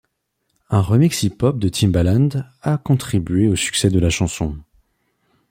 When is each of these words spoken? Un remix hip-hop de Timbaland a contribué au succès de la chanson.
Un 0.71 0.81
remix 0.81 1.21
hip-hop 1.21 1.59
de 1.59 1.69
Timbaland 1.69 2.29
a 2.63 2.79
contribué 2.79 3.47
au 3.49 3.55
succès 3.55 3.91
de 3.91 3.99
la 3.99 4.09
chanson. 4.09 4.57